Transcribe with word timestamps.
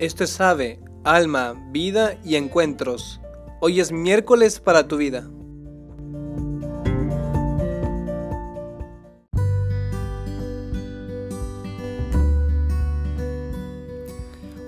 Esto 0.00 0.24
es 0.24 0.40
Ave, 0.40 0.80
Alma, 1.04 1.52
Vida 1.72 2.16
y 2.24 2.36
Encuentros. 2.36 3.20
Hoy 3.60 3.80
es 3.80 3.92
miércoles 3.92 4.58
para 4.58 4.88
tu 4.88 4.96
vida. 4.96 5.28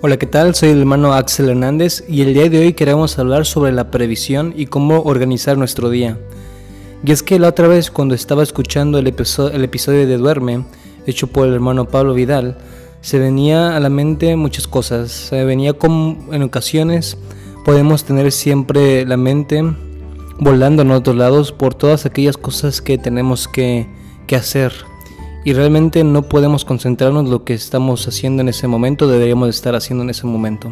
Hola, 0.01 0.17
¿qué 0.17 0.27
tal? 0.27 0.53
Soy 0.53 0.69
el 0.69 0.81
hermano 0.81 1.15
Axel 1.15 1.49
Hernández 1.49 2.03
y 2.07 2.21
el 2.21 2.35
día 2.35 2.47
de 2.47 2.59
hoy 2.59 2.73
queremos 2.73 3.17
hablar 3.17 3.47
sobre 3.47 3.71
la 3.71 3.89
previsión 3.89 4.53
y 4.55 4.67
cómo 4.67 5.01
organizar 5.01 5.57
nuestro 5.57 5.89
día. 5.89 6.19
Y 7.03 7.11
es 7.11 7.23
que 7.23 7.39
la 7.39 7.47
otra 7.47 7.67
vez 7.67 7.89
cuando 7.89 8.13
estaba 8.13 8.43
escuchando 8.43 8.99
el, 8.99 9.07
episodio, 9.07 10.05
de 10.05 10.17
Duerme, 10.17 10.63
hecho 11.07 11.25
por 11.25 11.47
el 11.47 11.55
hermano 11.55 11.87
Pablo 11.87 12.13
Vidal, 12.13 12.55
se 13.03 13.19
venía 13.19 13.75
a 13.75 13.79
la 13.81 13.89
mente 13.89 14.35
muchas 14.37 14.65
cosas. 14.65 15.11
Se 15.11 15.43
venía 15.43 15.73
como 15.73 16.33
en 16.33 16.41
ocasiones 16.41 17.17
podemos 17.65 18.05
tener 18.05 18.31
siempre 18.31 19.05
la 19.05 19.17
mente 19.17 19.61
volando 20.39 20.81
en 20.83 20.91
otros 20.91 21.17
lados 21.17 21.51
por 21.51 21.75
todas 21.75 22.05
aquellas 22.05 22.37
cosas 22.37 22.81
que 22.81 22.97
tenemos 22.97 23.49
que, 23.49 23.87
que 24.25 24.37
hacer. 24.37 24.71
Y 25.43 25.51
realmente 25.51 26.05
no 26.05 26.23
podemos 26.23 26.63
concentrarnos 26.63 27.25
en 27.25 27.31
lo 27.31 27.43
que 27.43 27.53
estamos 27.53 28.07
haciendo 28.07 28.41
en 28.41 28.47
ese 28.47 28.69
momento, 28.69 29.09
deberíamos 29.09 29.49
estar 29.49 29.75
haciendo 29.75 30.05
en 30.05 30.09
ese 30.09 30.25
momento. 30.25 30.71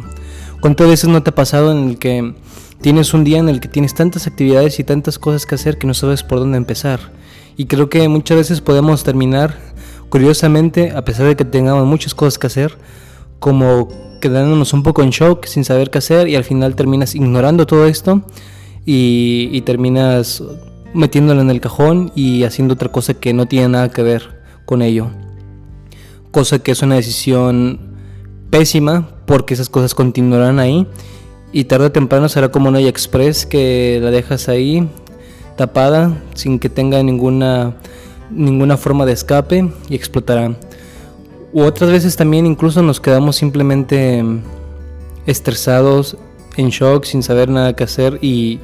¿Cuántas 0.62 0.88
veces 0.88 1.10
no 1.10 1.22
te 1.22 1.30
ha 1.30 1.34
pasado 1.34 1.70
en 1.70 1.90
el 1.90 1.98
que 1.98 2.34
tienes 2.80 3.12
un 3.12 3.24
día 3.24 3.38
en 3.38 3.50
el 3.50 3.60
que 3.60 3.68
tienes 3.68 3.92
tantas 3.92 4.26
actividades 4.26 4.80
y 4.80 4.84
tantas 4.84 5.18
cosas 5.18 5.44
que 5.44 5.56
hacer 5.56 5.76
que 5.76 5.86
no 5.86 5.92
sabes 5.92 6.22
por 6.22 6.38
dónde 6.38 6.56
empezar? 6.56 7.12
Y 7.58 7.66
creo 7.66 7.90
que 7.90 8.08
muchas 8.08 8.38
veces 8.38 8.62
podemos 8.62 9.04
terminar 9.04 9.58
Curiosamente, 10.12 10.92
a 10.94 11.06
pesar 11.06 11.24
de 11.24 11.36
que 11.36 11.46
tengamos 11.46 11.86
muchas 11.86 12.14
cosas 12.14 12.38
que 12.38 12.46
hacer, 12.46 12.76
como 13.38 13.88
quedándonos 14.20 14.74
un 14.74 14.82
poco 14.82 15.02
en 15.02 15.08
shock 15.08 15.46
sin 15.46 15.64
saber 15.64 15.88
qué 15.88 15.96
hacer 15.96 16.28
y 16.28 16.36
al 16.36 16.44
final 16.44 16.76
terminas 16.76 17.14
ignorando 17.14 17.66
todo 17.66 17.86
esto 17.86 18.20
y, 18.84 19.58
terminas 19.62 20.42
metiéndolo 20.92 21.40
en 21.40 21.48
el 21.48 21.62
cajón 21.62 22.12
y 22.14 22.44
haciendo 22.44 22.74
otra 22.74 22.92
cosa 22.92 23.14
que 23.14 23.32
no 23.32 23.46
tiene 23.46 23.70
nada 23.70 23.88
que 23.88 24.02
ver 24.02 24.42
con 24.66 24.82
ello. 24.82 25.08
Cosa 26.30 26.58
que 26.58 26.72
es 26.72 26.82
una 26.82 26.96
decisión 26.96 27.80
pésima 28.50 29.08
porque 29.24 29.54
esas 29.54 29.70
cosas 29.70 29.94
continuarán 29.94 30.58
ahí 30.58 30.86
y 31.54 31.64
tarde 31.64 31.86
o 31.86 31.92
temprano 31.92 32.28
será 32.28 32.50
como 32.50 32.68
una 32.68 32.80
express 32.80 33.46
que 33.46 33.98
la 34.02 34.10
dejas 34.10 34.50
ahí 34.50 34.90
tapada 35.56 36.22
sin 36.34 36.58
que 36.58 36.68
tenga 36.68 37.02
ninguna 37.02 37.78
ninguna 38.32 38.76
forma 38.76 39.06
de 39.06 39.12
escape 39.12 39.70
y 39.88 39.94
explotará. 39.94 40.56
U 41.52 41.62
otras 41.62 41.90
veces 41.90 42.16
también 42.16 42.46
incluso 42.46 42.82
nos 42.82 43.00
quedamos 43.00 43.36
simplemente 43.36 44.24
estresados, 45.26 46.16
en 46.56 46.68
shock, 46.68 47.04
sin 47.04 47.22
saber 47.22 47.48
nada 47.48 47.74
que 47.74 47.84
hacer 47.84 48.18
y, 48.20 48.60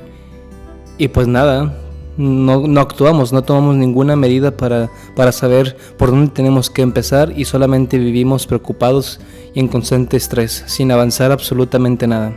y 0.96 1.08
pues 1.08 1.26
nada, 1.26 1.74
no, 2.16 2.66
no, 2.66 2.80
actuamos, 2.80 3.32
no 3.32 3.42
tomamos 3.42 3.76
ninguna 3.76 4.16
medida 4.16 4.56
para, 4.56 4.90
para 5.14 5.32
saber 5.32 5.76
por 5.96 6.10
dónde 6.10 6.32
tenemos 6.32 6.70
que 6.70 6.82
empezar 6.82 7.32
y 7.36 7.44
solamente 7.44 7.98
vivimos 7.98 8.46
preocupados 8.46 9.20
y 9.54 9.60
en 9.60 9.68
constante 9.68 10.16
estrés, 10.16 10.64
sin 10.66 10.90
avanzar 10.90 11.30
absolutamente 11.30 12.06
nada. 12.06 12.36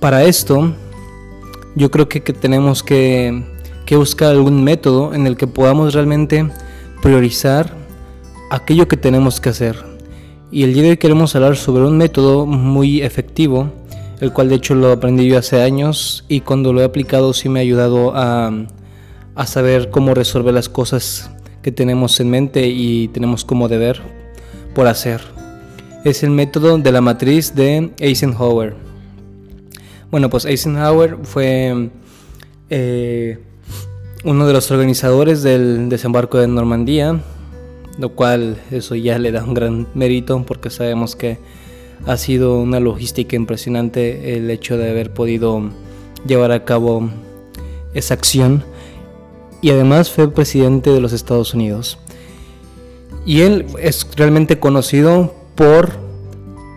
Para 0.00 0.24
esto, 0.24 0.72
yo 1.74 1.90
creo 1.90 2.08
que, 2.08 2.22
que 2.22 2.32
tenemos 2.32 2.82
que 2.82 3.55
que 3.86 3.96
buscar 3.96 4.30
algún 4.30 4.62
método 4.64 5.14
en 5.14 5.26
el 5.26 5.36
que 5.36 5.46
podamos 5.46 5.94
realmente 5.94 6.50
priorizar 7.00 7.72
aquello 8.50 8.88
que 8.88 8.96
tenemos 8.96 9.40
que 9.40 9.48
hacer. 9.48 9.76
Y 10.50 10.64
el 10.64 10.74
día 10.74 10.82
de 10.82 10.90
hoy 10.90 10.96
queremos 10.96 11.34
hablar 11.34 11.56
sobre 11.56 11.84
un 11.84 11.96
método 11.96 12.46
muy 12.46 13.02
efectivo, 13.02 13.70
el 14.20 14.32
cual 14.32 14.48
de 14.48 14.56
hecho 14.56 14.74
lo 14.74 14.90
aprendí 14.90 15.26
yo 15.26 15.38
hace 15.38 15.62
años 15.62 16.24
y 16.28 16.40
cuando 16.40 16.72
lo 16.72 16.80
he 16.80 16.84
aplicado 16.84 17.32
sí 17.32 17.48
me 17.48 17.60
ha 17.60 17.62
ayudado 17.62 18.12
a, 18.14 18.52
a 19.34 19.46
saber 19.46 19.90
cómo 19.90 20.14
resolver 20.14 20.52
las 20.52 20.68
cosas 20.68 21.30
que 21.62 21.72
tenemos 21.72 22.18
en 22.20 22.30
mente 22.30 22.66
y 22.68 23.08
tenemos 23.08 23.44
como 23.44 23.68
deber 23.68 24.00
por 24.74 24.86
hacer. 24.88 25.20
Es 26.04 26.22
el 26.22 26.30
método 26.30 26.78
de 26.78 26.92
la 26.92 27.00
matriz 27.00 27.54
de 27.54 27.92
Eisenhower. 27.98 28.74
Bueno, 30.10 30.30
pues 30.30 30.44
Eisenhower 30.44 31.18
fue 31.24 31.90
eh, 32.70 33.38
uno 34.24 34.46
de 34.46 34.52
los 34.52 34.70
organizadores 34.70 35.42
del 35.42 35.88
desembarco 35.88 36.38
de 36.38 36.48
Normandía, 36.48 37.20
lo 37.98 38.10
cual 38.10 38.58
eso 38.70 38.94
ya 38.94 39.18
le 39.18 39.32
da 39.32 39.44
un 39.44 39.54
gran 39.54 39.86
mérito 39.94 40.44
porque 40.46 40.70
sabemos 40.70 41.16
que 41.16 41.38
ha 42.04 42.16
sido 42.16 42.60
una 42.60 42.80
logística 42.80 43.36
impresionante 43.36 44.36
el 44.36 44.50
hecho 44.50 44.76
de 44.76 44.90
haber 44.90 45.12
podido 45.12 45.70
llevar 46.26 46.52
a 46.52 46.64
cabo 46.64 47.08
esa 47.94 48.14
acción 48.14 48.64
y 49.62 49.70
además 49.70 50.10
fue 50.10 50.30
presidente 50.30 50.90
de 50.90 51.00
los 51.00 51.12
Estados 51.12 51.54
Unidos. 51.54 51.98
Y 53.24 53.40
él 53.40 53.66
es 53.80 54.06
realmente 54.14 54.60
conocido 54.60 55.34
por 55.54 55.92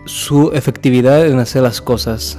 su 0.06 0.50
efectividad 0.52 1.26
en 1.26 1.38
hacer 1.38 1.62
las 1.62 1.80
cosas. 1.80 2.38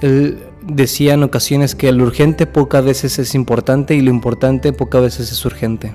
Él 0.00 0.38
decía 0.74 1.14
en 1.14 1.22
ocasiones 1.22 1.74
que 1.74 1.92
lo 1.92 2.04
urgente 2.04 2.46
pocas 2.46 2.84
veces 2.84 3.18
es 3.18 3.34
importante 3.34 3.94
y 3.94 4.00
lo 4.00 4.10
importante 4.10 4.72
pocas 4.72 5.02
veces 5.02 5.32
es 5.32 5.44
urgente. 5.44 5.92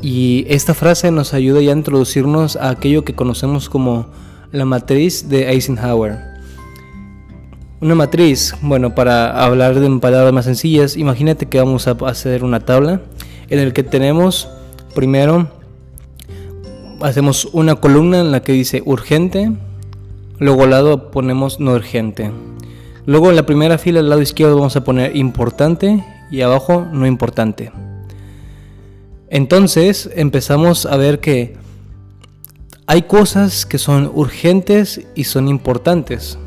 Y 0.00 0.46
esta 0.48 0.74
frase 0.74 1.10
nos 1.10 1.34
ayuda 1.34 1.60
ya 1.60 1.72
a 1.72 1.76
introducirnos 1.76 2.56
a 2.56 2.70
aquello 2.70 3.04
que 3.04 3.14
conocemos 3.14 3.68
como 3.68 4.06
la 4.52 4.64
matriz 4.64 5.28
de 5.28 5.50
Eisenhower. 5.50 6.18
Una 7.80 7.94
matriz, 7.94 8.54
bueno, 8.60 8.94
para 8.94 9.44
hablar 9.44 9.78
de 9.78 9.98
palabras 9.98 10.32
más 10.32 10.44
sencillas, 10.44 10.96
imagínate 10.96 11.46
que 11.46 11.58
vamos 11.58 11.88
a 11.88 11.92
hacer 12.06 12.44
una 12.44 12.60
tabla 12.60 13.00
en 13.48 13.58
el 13.58 13.72
que 13.72 13.82
tenemos 13.82 14.48
primero 14.94 15.48
hacemos 17.00 17.48
una 17.52 17.76
columna 17.76 18.20
en 18.20 18.32
la 18.32 18.42
que 18.42 18.52
dice 18.52 18.82
urgente, 18.84 19.52
luego 20.38 20.64
al 20.64 20.70
lado 20.70 21.10
ponemos 21.10 21.60
no 21.60 21.72
urgente. 21.72 22.30
Luego 23.08 23.30
en 23.30 23.36
la 23.36 23.46
primera 23.46 23.78
fila 23.78 24.00
al 24.00 24.10
lado 24.10 24.20
izquierdo 24.20 24.56
vamos 24.56 24.76
a 24.76 24.84
poner 24.84 25.16
importante 25.16 26.04
y 26.30 26.42
abajo 26.42 26.86
no 26.92 27.06
importante. 27.06 27.72
Entonces 29.30 30.10
empezamos 30.14 30.84
a 30.84 30.94
ver 30.98 31.18
que 31.18 31.56
hay 32.86 33.04
cosas 33.04 33.64
que 33.64 33.78
son 33.78 34.12
urgentes 34.14 35.06
y 35.14 35.24
son 35.24 35.48
importantes. 35.48 36.38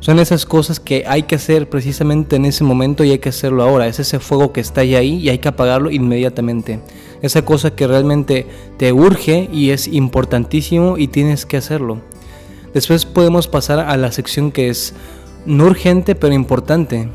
Son 0.00 0.18
esas 0.18 0.46
cosas 0.46 0.80
que 0.80 1.04
hay 1.06 1.22
que 1.22 1.36
hacer 1.36 1.70
precisamente 1.70 2.34
en 2.34 2.44
ese 2.44 2.64
momento 2.64 3.04
y 3.04 3.12
hay 3.12 3.20
que 3.20 3.28
hacerlo 3.28 3.62
ahora. 3.62 3.86
Es 3.86 4.00
ese 4.00 4.18
fuego 4.18 4.52
que 4.52 4.62
está 4.62 4.80
ahí 4.80 5.18
y 5.18 5.28
hay 5.28 5.38
que 5.38 5.46
apagarlo 5.46 5.92
inmediatamente. 5.92 6.80
Esa 7.22 7.44
cosa 7.44 7.76
que 7.76 7.86
realmente 7.86 8.48
te 8.78 8.92
urge 8.92 9.48
y 9.52 9.70
es 9.70 9.86
importantísimo 9.86 10.98
y 10.98 11.06
tienes 11.06 11.46
que 11.46 11.58
hacerlo. 11.58 12.00
Después 12.74 13.04
podemos 13.04 13.46
pasar 13.46 13.78
a 13.78 13.96
la 13.96 14.10
sección 14.10 14.50
que 14.50 14.70
es 14.70 14.94
no 15.46 15.66
urgente 15.66 16.14
pero 16.14 16.34
importante. 16.34 17.08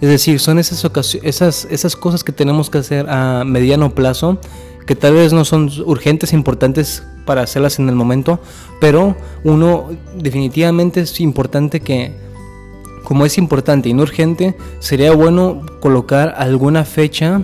Es 0.00 0.08
decir, 0.08 0.40
son 0.40 0.58
esas, 0.58 0.84
esas, 1.22 1.66
esas 1.70 1.96
cosas 1.96 2.24
que 2.24 2.32
tenemos 2.32 2.70
que 2.70 2.78
hacer 2.78 3.08
a 3.10 3.44
mediano 3.44 3.94
plazo, 3.94 4.38
que 4.86 4.96
tal 4.96 5.14
vez 5.14 5.32
no 5.32 5.44
son 5.44 5.70
urgentes 5.84 6.32
e 6.32 6.36
importantes 6.36 7.02
para 7.26 7.42
hacerlas 7.42 7.78
en 7.78 7.88
el 7.88 7.94
momento, 7.94 8.40
pero 8.80 9.14
uno 9.44 9.90
definitivamente 10.16 11.00
es 11.00 11.20
importante 11.20 11.80
que, 11.80 12.12
como 13.04 13.26
es 13.26 13.36
importante 13.36 13.88
y 13.88 13.94
no 13.94 14.02
urgente, 14.02 14.56
sería 14.78 15.12
bueno 15.12 15.62
colocar 15.80 16.34
alguna 16.38 16.84
fecha 16.84 17.42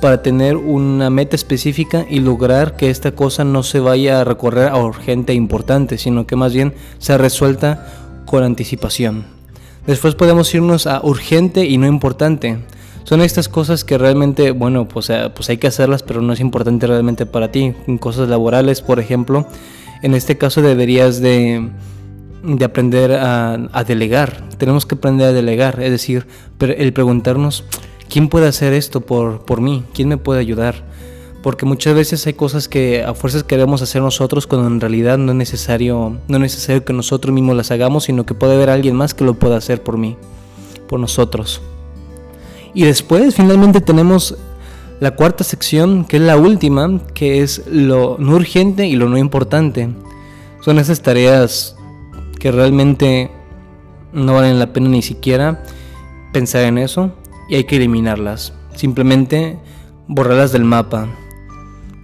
para 0.00 0.22
tener 0.22 0.56
una 0.56 1.10
meta 1.10 1.36
específica 1.36 2.06
y 2.08 2.20
lograr 2.20 2.76
que 2.76 2.90
esta 2.90 3.12
cosa 3.12 3.44
no 3.44 3.62
se 3.62 3.80
vaya 3.80 4.20
a 4.20 4.24
recorrer 4.24 4.68
a 4.68 4.76
urgente 4.76 5.32
e 5.32 5.36
importante, 5.36 5.98
sino 5.98 6.26
que 6.26 6.36
más 6.36 6.54
bien 6.54 6.74
sea 6.98 7.18
resuelta 7.18 8.22
con 8.26 8.44
anticipación. 8.44 9.35
Después 9.86 10.14
podemos 10.14 10.52
irnos 10.54 10.86
a 10.86 11.00
urgente 11.02 11.64
y 11.64 11.78
no 11.78 11.86
importante. 11.86 12.58
Son 13.04 13.20
estas 13.20 13.48
cosas 13.48 13.84
que 13.84 13.98
realmente, 13.98 14.50
bueno, 14.50 14.88
pues, 14.88 15.10
eh, 15.10 15.30
pues 15.32 15.48
hay 15.48 15.58
que 15.58 15.68
hacerlas, 15.68 16.02
pero 16.02 16.22
no 16.22 16.32
es 16.32 16.40
importante 16.40 16.88
realmente 16.88 17.24
para 17.24 17.52
ti. 17.52 17.72
Cosas 18.00 18.28
laborales, 18.28 18.82
por 18.82 18.98
ejemplo. 18.98 19.46
En 20.02 20.14
este 20.14 20.36
caso 20.36 20.60
deberías 20.60 21.20
de, 21.20 21.68
de 22.42 22.64
aprender 22.64 23.12
a, 23.12 23.84
delegar. 23.86 24.48
Tenemos 24.58 24.86
que 24.86 24.96
aprender 24.96 25.28
a 25.28 25.32
delegar. 25.32 25.80
Es 25.80 25.92
decir, 25.92 26.26
el 26.58 26.92
preguntarnos, 26.92 27.64
¿quién 28.08 28.28
puede 28.28 28.48
hacer 28.48 28.72
esto 28.72 29.02
por, 29.02 29.44
por 29.44 29.60
mí? 29.60 29.84
¿Quién 29.94 30.08
me 30.08 30.16
puede 30.16 30.40
ayudar? 30.40 30.82
Porque 31.46 31.64
muchas 31.64 31.94
veces 31.94 32.26
hay 32.26 32.32
cosas 32.32 32.66
que 32.66 33.04
a 33.04 33.14
fuerzas 33.14 33.44
queremos 33.44 33.80
hacer 33.80 34.02
nosotros 34.02 34.48
cuando 34.48 34.66
en 34.66 34.80
realidad 34.80 35.16
no 35.16 35.30
es 35.30 35.38
necesario, 35.38 36.18
no 36.26 36.36
es 36.38 36.40
necesario 36.40 36.84
que 36.84 36.92
nosotros 36.92 37.32
mismos 37.32 37.54
las 37.54 37.70
hagamos, 37.70 38.02
sino 38.02 38.26
que 38.26 38.34
puede 38.34 38.56
haber 38.56 38.68
alguien 38.68 38.96
más 38.96 39.14
que 39.14 39.22
lo 39.22 39.34
pueda 39.34 39.56
hacer 39.56 39.80
por 39.80 39.96
mí, 39.96 40.16
por 40.88 40.98
nosotros. 40.98 41.62
Y 42.74 42.82
después 42.82 43.36
finalmente 43.36 43.80
tenemos 43.80 44.36
la 44.98 45.12
cuarta 45.12 45.44
sección, 45.44 46.04
que 46.04 46.16
es 46.16 46.22
la 46.24 46.36
última, 46.36 47.00
que 47.14 47.42
es 47.42 47.62
lo 47.70 48.16
no 48.18 48.34
urgente 48.34 48.88
y 48.88 48.96
lo 48.96 49.08
no 49.08 49.16
importante. 49.16 49.88
Son 50.62 50.80
esas 50.80 51.00
tareas 51.00 51.76
que 52.40 52.50
realmente 52.50 53.30
no 54.12 54.34
valen 54.34 54.58
la 54.58 54.72
pena 54.72 54.88
ni 54.88 55.02
siquiera 55.02 55.62
pensar 56.32 56.64
en 56.64 56.78
eso 56.78 57.12
y 57.48 57.54
hay 57.54 57.62
que 57.62 57.76
eliminarlas. 57.76 58.52
Simplemente 58.74 59.60
borrarlas 60.08 60.50
del 60.50 60.64
mapa. 60.64 61.06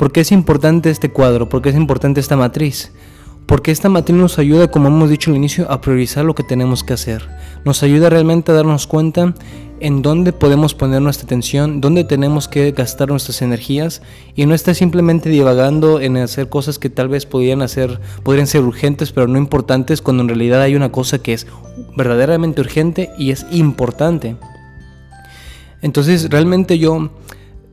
¿Por 0.02 0.10
qué 0.10 0.22
es 0.22 0.32
importante 0.32 0.90
este 0.90 1.12
cuadro? 1.12 1.48
¿Por 1.48 1.62
qué 1.62 1.68
es 1.68 1.76
importante 1.76 2.18
esta 2.18 2.36
matriz? 2.36 2.90
Porque 3.46 3.70
esta 3.70 3.88
matriz 3.88 4.16
nos 4.16 4.40
ayuda, 4.40 4.68
como 4.68 4.88
hemos 4.88 5.08
dicho 5.08 5.30
al 5.30 5.36
inicio, 5.36 5.70
a 5.70 5.80
priorizar 5.80 6.24
lo 6.24 6.34
que 6.34 6.42
tenemos 6.42 6.82
que 6.82 6.92
hacer. 6.92 7.28
Nos 7.64 7.84
ayuda 7.84 8.10
realmente 8.10 8.50
a 8.50 8.56
darnos 8.56 8.88
cuenta 8.88 9.32
en 9.78 10.02
dónde 10.02 10.32
podemos 10.32 10.74
poner 10.74 11.00
nuestra 11.02 11.26
atención, 11.26 11.80
dónde 11.80 12.02
tenemos 12.02 12.48
que 12.48 12.72
gastar 12.72 13.10
nuestras 13.10 13.42
energías 13.42 14.02
y 14.34 14.44
no 14.46 14.56
estar 14.56 14.74
simplemente 14.74 15.28
divagando 15.28 16.00
en 16.00 16.16
hacer 16.16 16.48
cosas 16.48 16.80
que 16.80 16.90
tal 16.90 17.06
vez 17.06 17.24
podrían, 17.24 17.62
hacer, 17.62 18.00
podrían 18.24 18.48
ser 18.48 18.62
urgentes 18.62 19.12
pero 19.12 19.28
no 19.28 19.38
importantes 19.38 20.02
cuando 20.02 20.24
en 20.24 20.30
realidad 20.30 20.62
hay 20.62 20.74
una 20.74 20.90
cosa 20.90 21.20
que 21.20 21.32
es 21.32 21.46
verdaderamente 21.96 22.60
urgente 22.60 23.10
y 23.18 23.30
es 23.30 23.46
importante. 23.52 24.34
Entonces 25.80 26.28
realmente 26.28 26.80
yo 26.80 27.10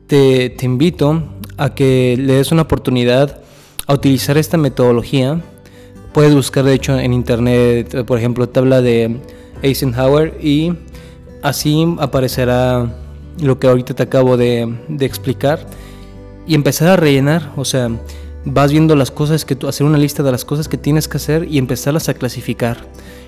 te, 0.06 0.50
te 0.50 0.64
invito 0.64 1.24
a 1.60 1.74
que 1.74 2.16
le 2.18 2.36
des 2.36 2.52
una 2.52 2.62
oportunidad 2.62 3.38
a 3.86 3.92
utilizar 3.92 4.38
esta 4.38 4.56
metodología. 4.56 5.42
Puedes 6.14 6.34
buscar 6.34 6.64
de 6.64 6.72
hecho 6.72 6.98
en 6.98 7.12
internet, 7.12 8.04
por 8.06 8.18
ejemplo, 8.18 8.48
tabla 8.48 8.80
de 8.80 9.20
Eisenhower 9.60 10.38
y 10.42 10.72
así 11.42 11.86
aparecerá 11.98 12.90
lo 13.42 13.58
que 13.58 13.66
ahorita 13.68 13.92
te 13.92 14.02
acabo 14.02 14.38
de, 14.38 14.74
explicar 15.00 15.66
y 16.46 16.54
empezar 16.54 16.88
a 16.88 16.96
rellenar, 16.96 17.52
o 17.56 17.66
sea, 17.66 17.90
vas 18.46 18.72
viendo 18.72 18.96
las 18.96 19.10
cosas 19.10 19.44
que 19.44 19.54
tú, 19.54 19.68
hacer 19.68 19.86
una 19.86 19.98
lista 19.98 20.22
de 20.22 20.32
las 20.32 20.46
cosas 20.46 20.66
que 20.66 20.78
tienes 20.78 21.08
que 21.08 21.18
hacer 21.18 21.46
y 21.46 21.58
empezarlas 21.58 22.08
a 22.08 22.14
clasificar. 22.14 22.78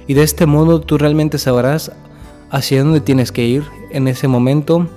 Y 0.07 0.15
de 0.15 0.23
este 0.23 0.47
modo 0.47 0.81
tú 0.81 0.97
realmente 0.97 1.37
sabrás 1.37 1.93
hacia 2.51 2.83
dónde 2.83 3.03
tienes 3.03 3.31
que 3.31 3.45
ir 3.45 3.63
en 3.91 4.09
ese 4.09 4.27
momento 4.27 4.89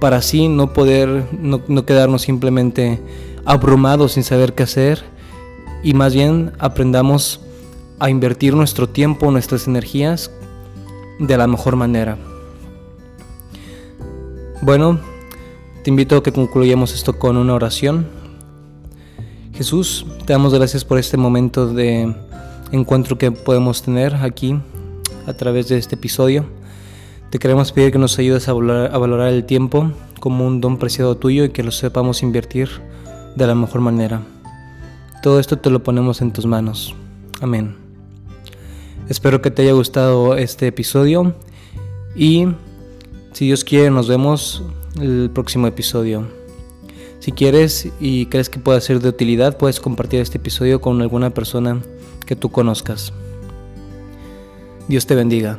para 0.00 0.18
así 0.18 0.48
no 0.48 0.72
poder, 0.72 1.26
no, 1.32 1.60
no 1.68 1.86
quedarnos 1.86 2.22
simplemente 2.22 3.00
abrumados 3.44 4.12
sin 4.12 4.24
saber 4.24 4.54
qué 4.54 4.64
hacer 4.64 5.04
y 5.82 5.94
más 5.94 6.14
bien 6.14 6.52
aprendamos 6.58 7.40
a 7.98 8.10
invertir 8.10 8.54
nuestro 8.54 8.88
tiempo, 8.88 9.30
nuestras 9.30 9.66
energías 9.66 10.30
de 11.18 11.36
la 11.36 11.46
mejor 11.46 11.76
manera. 11.76 12.18
Bueno, 14.62 14.98
te 15.82 15.90
invito 15.90 16.16
a 16.16 16.22
que 16.22 16.32
concluyamos 16.32 16.94
esto 16.94 17.18
con 17.18 17.36
una 17.36 17.54
oración. 17.54 18.06
Jesús, 19.54 20.04
te 20.26 20.32
damos 20.32 20.52
gracias 20.52 20.84
por 20.84 20.98
este 20.98 21.16
momento 21.16 21.72
de 21.72 22.14
encuentro 22.72 23.16
que 23.16 23.30
podemos 23.30 23.82
tener 23.82 24.14
aquí 24.16 24.58
a 25.26 25.32
través 25.32 25.68
de 25.68 25.78
este 25.78 25.94
episodio. 25.94 26.44
Te 27.30 27.40
queremos 27.40 27.72
pedir 27.72 27.92
que 27.92 27.98
nos 27.98 28.18
ayudes 28.18 28.48
a 28.48 28.52
valorar, 28.52 29.32
el 29.32 29.44
tiempo 29.44 29.90
como 30.20 30.46
un 30.46 30.60
don 30.60 30.78
preciado 30.78 31.16
tuyo 31.16 31.44
y 31.44 31.50
que 31.50 31.64
lo 31.64 31.72
sepamos 31.72 32.22
invertir 32.22 32.68
de 33.34 33.46
la 33.46 33.54
mejor 33.54 33.80
manera. 33.80 34.22
Todo 35.22 35.40
esto 35.40 35.58
te 35.58 35.70
lo 35.70 35.82
ponemos 35.82 36.22
en 36.22 36.32
tus 36.32 36.46
manos. 36.46 36.94
Amén. 37.40 37.74
Espero 39.08 39.42
que 39.42 39.50
te 39.50 39.62
haya 39.62 39.72
gustado 39.72 40.36
este 40.36 40.68
episodio 40.68 41.34
y 42.14 42.46
si 43.32 43.46
Dios 43.46 43.64
quiere, 43.64 43.90
nos 43.90 44.08
vemos 44.08 44.62
el 45.00 45.30
próximo 45.32 45.66
episodio. 45.66 46.26
Si 47.18 47.32
quieres 47.32 47.88
y 47.98 48.26
crees 48.26 48.48
que 48.48 48.60
pueda 48.60 48.80
ser 48.80 49.00
de 49.00 49.08
utilidad, 49.08 49.58
puedes 49.58 49.80
compartir 49.80 50.20
este 50.20 50.38
episodio 50.38 50.80
con 50.80 51.02
alguna 51.02 51.30
persona 51.30 51.82
que 52.24 52.36
tú 52.36 52.50
conozcas. 52.50 53.12
Dios 54.88 55.06
te 55.06 55.16
bendiga. 55.16 55.58